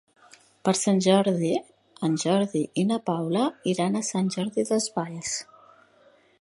Per 0.67 0.71
Sant 0.77 1.01
Jordi 1.05 1.51
en 2.07 2.15
Jordi 2.23 2.63
i 2.83 2.87
na 2.93 2.99
Paula 3.11 3.45
iran 3.75 3.99
a 3.99 4.05
Sant 4.11 4.35
Jordi 4.37 4.67
Desvalls. 4.73 5.39